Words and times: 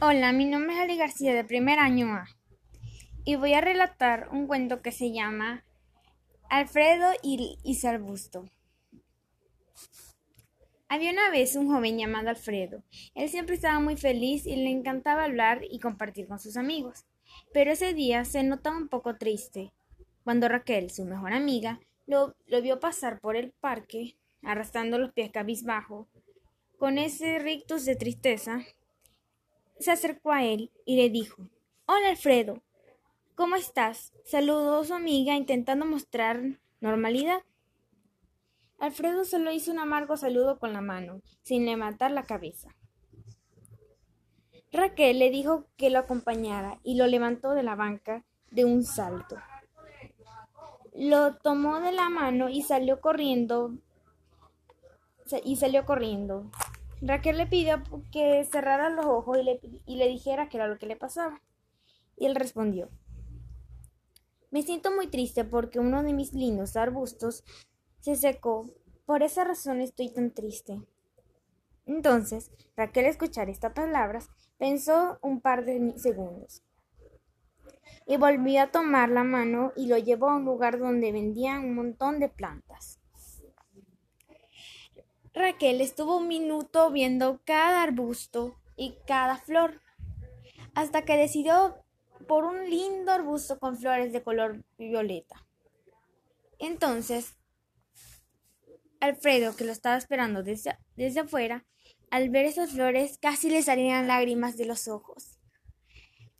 Hola, 0.00 0.30
mi 0.30 0.44
nombre 0.44 0.74
es 0.74 0.80
Ali 0.80 0.96
García 0.96 1.34
de 1.34 1.42
primer 1.42 1.80
año 1.80 2.14
A 2.14 2.28
y 3.24 3.34
voy 3.34 3.54
a 3.54 3.60
relatar 3.60 4.28
un 4.30 4.46
cuento 4.46 4.80
que 4.80 4.92
se 4.92 5.10
llama 5.10 5.64
Alfredo 6.48 7.10
y, 7.20 7.58
y 7.64 7.74
su 7.74 7.88
arbusto. 7.88 8.44
Había 10.88 11.10
una 11.10 11.30
vez 11.30 11.56
un 11.56 11.66
joven 11.66 11.98
llamado 11.98 12.28
Alfredo. 12.28 12.84
Él 13.16 13.28
siempre 13.28 13.56
estaba 13.56 13.80
muy 13.80 13.96
feliz 13.96 14.46
y 14.46 14.54
le 14.54 14.70
encantaba 14.70 15.24
hablar 15.24 15.62
y 15.68 15.80
compartir 15.80 16.28
con 16.28 16.38
sus 16.38 16.56
amigos. 16.56 17.04
Pero 17.52 17.72
ese 17.72 17.92
día 17.92 18.24
se 18.24 18.44
notaba 18.44 18.76
un 18.76 18.86
poco 18.86 19.16
triste. 19.16 19.72
Cuando 20.22 20.46
Raquel, 20.48 20.92
su 20.92 21.06
mejor 21.06 21.32
amiga, 21.32 21.80
lo, 22.06 22.36
lo 22.46 22.62
vio 22.62 22.78
pasar 22.78 23.18
por 23.18 23.34
el 23.34 23.50
parque, 23.50 24.16
arrastrando 24.44 24.96
los 24.96 25.12
pies 25.12 25.32
cabizbajo, 25.32 26.06
con 26.78 26.98
ese 26.98 27.40
rictus 27.40 27.84
de 27.84 27.96
tristeza, 27.96 28.64
se 29.80 29.90
acercó 29.90 30.32
a 30.32 30.44
él 30.44 30.70
y 30.84 30.96
le 30.96 31.10
dijo 31.10 31.48
Hola 31.86 32.10
Alfredo, 32.10 32.62
¿cómo 33.34 33.56
estás? 33.56 34.12
saludó 34.24 34.80
a 34.80 34.84
su 34.84 34.94
amiga 34.94 35.34
intentando 35.34 35.86
mostrar 35.86 36.42
normalidad. 36.80 37.42
Alfredo 38.78 39.24
solo 39.24 39.50
hizo 39.50 39.72
un 39.72 39.78
amargo 39.78 40.16
saludo 40.16 40.58
con 40.58 40.72
la 40.72 40.80
mano, 40.80 41.20
sin 41.42 41.66
levantar 41.66 42.10
la 42.10 42.24
cabeza. 42.24 42.74
Raquel 44.70 45.18
le 45.18 45.30
dijo 45.30 45.66
que 45.76 45.90
lo 45.90 45.98
acompañara 45.98 46.78
y 46.82 46.96
lo 46.96 47.06
levantó 47.06 47.52
de 47.52 47.62
la 47.62 47.74
banca 47.74 48.24
de 48.50 48.64
un 48.64 48.84
salto. 48.84 49.36
Lo 50.94 51.36
tomó 51.36 51.80
de 51.80 51.92
la 51.92 52.10
mano 52.10 52.48
y 52.48 52.62
salió 52.62 53.00
corriendo 53.00 53.72
y 55.44 55.56
salió 55.56 55.84
corriendo. 55.84 56.50
Raquel 57.00 57.38
le 57.38 57.46
pidió 57.46 57.82
que 58.10 58.44
cerrara 58.44 58.90
los 58.90 59.06
ojos 59.06 59.38
y 59.38 59.96
le, 59.96 60.08
dijera 60.08 60.48
qué 60.48 60.56
era 60.56 60.66
lo 60.66 60.78
que 60.78 60.86
le 60.86 60.96
pasaba. 60.96 61.40
Y 62.16 62.26
él 62.26 62.34
respondió, 62.34 62.88
me 64.50 64.62
siento 64.62 64.90
muy 64.90 65.06
triste 65.06 65.44
porque 65.44 65.78
uno 65.78 66.02
de 66.02 66.12
mis 66.12 66.32
lindos 66.32 66.76
arbustos 66.76 67.44
se 68.00 68.16
secó. 68.16 68.70
Por 69.06 69.22
esa 69.22 69.44
razón 69.44 69.80
estoy 69.80 70.10
tan 70.10 70.32
triste. 70.32 70.80
Entonces, 71.86 72.50
Raquel 72.76 73.06
escuchar 73.06 73.48
estas 73.48 73.72
palabras 73.72 74.28
pensó 74.58 75.18
un 75.22 75.40
par 75.40 75.64
de 75.64 75.98
segundos 75.98 76.62
y 78.06 78.16
volvió 78.16 78.62
a 78.62 78.70
tomar 78.70 79.10
la 79.10 79.22
mano 79.22 79.72
y 79.76 79.86
lo 79.86 79.98
llevó 79.98 80.30
a 80.30 80.36
un 80.36 80.44
lugar 80.44 80.78
donde 80.78 81.12
vendían 81.12 81.64
un 81.64 81.74
montón 81.74 82.18
de 82.18 82.28
plantas. 82.28 82.98
Raquel 85.34 85.80
estuvo 85.80 86.16
un 86.16 86.28
minuto 86.28 86.90
viendo 86.90 87.40
cada 87.44 87.82
arbusto 87.82 88.58
y 88.76 88.94
cada 89.06 89.36
flor, 89.36 89.80
hasta 90.74 91.02
que 91.04 91.16
decidió 91.16 91.76
por 92.26 92.44
un 92.44 92.68
lindo 92.68 93.12
arbusto 93.12 93.58
con 93.58 93.76
flores 93.76 94.12
de 94.12 94.22
color 94.22 94.64
violeta. 94.78 95.46
Entonces, 96.58 97.36
Alfredo, 99.00 99.54
que 99.54 99.64
lo 99.64 99.72
estaba 99.72 99.96
esperando 99.96 100.42
desde, 100.42 100.76
desde 100.96 101.20
afuera, 101.20 101.64
al 102.10 102.30
ver 102.30 102.46
esas 102.46 102.72
flores 102.72 103.18
casi 103.18 103.50
le 103.50 103.62
salían 103.62 104.08
lágrimas 104.08 104.56
de 104.56 104.66
los 104.66 104.88
ojos. 104.88 105.38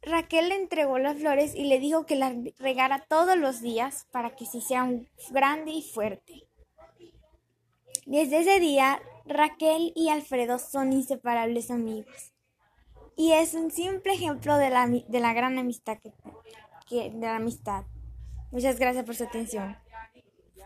Raquel 0.03 0.49
le 0.49 0.57
entregó 0.57 0.99
las 0.99 1.19
flores 1.19 1.55
y 1.55 1.65
le 1.65 1.79
dijo 1.79 2.07
que 2.07 2.17
las 2.17 2.35
regara 2.59 3.05
todos 3.09 3.37
los 3.37 3.61
días 3.61 4.07
para 4.11 4.35
que 4.35 4.47
se 4.47 4.59
hiciera 4.59 4.89
grande 5.31 5.73
y 5.73 5.83
fuerte. 5.83 6.48
Desde 8.09 8.39
ese 8.39 8.59
día, 8.59 9.03
Raquel 9.27 9.93
y 9.95 10.09
Alfredo 10.09 10.59
son 10.59 10.95
inseparables 10.95 11.71
amigos. 11.71 12.33
Y 13.19 13.33
es 13.33 13.53
un 13.53 13.71
simple 13.71 14.15
ejemplo 14.15 14.57
de 14.57 14.71
la, 14.71 14.87
de 14.87 15.21
la 15.21 15.35
gran 15.35 15.59
amistad 15.59 15.99
que, 15.99 16.15
que, 16.89 17.11
de 17.11 17.27
la 17.27 17.37
amistad. 17.37 17.85
Muchas 18.51 18.79
gracias 18.79 19.05
por 19.05 19.15
su 19.15 19.25
atención. 19.25 19.77